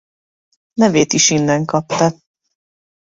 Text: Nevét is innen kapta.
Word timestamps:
Nevét 0.73 1.13
is 1.13 1.29
innen 1.29 1.65
kapta. 1.65 2.13